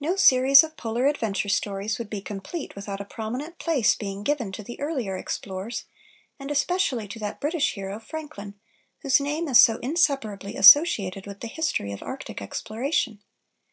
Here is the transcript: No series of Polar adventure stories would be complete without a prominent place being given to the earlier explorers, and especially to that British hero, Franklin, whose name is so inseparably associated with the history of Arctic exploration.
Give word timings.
No 0.00 0.16
series 0.16 0.64
of 0.64 0.76
Polar 0.76 1.06
adventure 1.06 1.48
stories 1.48 2.00
would 2.00 2.10
be 2.10 2.20
complete 2.20 2.74
without 2.74 3.00
a 3.00 3.04
prominent 3.04 3.58
place 3.60 3.94
being 3.94 4.24
given 4.24 4.50
to 4.50 4.64
the 4.64 4.80
earlier 4.80 5.16
explorers, 5.16 5.84
and 6.36 6.50
especially 6.50 7.06
to 7.06 7.20
that 7.20 7.40
British 7.40 7.74
hero, 7.74 8.00
Franklin, 8.00 8.54
whose 9.02 9.20
name 9.20 9.46
is 9.46 9.60
so 9.60 9.76
inseparably 9.78 10.56
associated 10.56 11.28
with 11.28 11.38
the 11.42 11.46
history 11.46 11.92
of 11.92 12.02
Arctic 12.02 12.42
exploration. 12.42 13.22